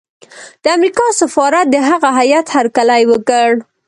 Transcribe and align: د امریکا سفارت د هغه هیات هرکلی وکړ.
د 0.63 0.65
امریکا 0.77 1.05
سفارت 1.21 1.65
د 1.71 1.75
هغه 1.89 2.09
هیات 2.19 2.47
هرکلی 2.55 3.03
وکړ. 3.07 3.49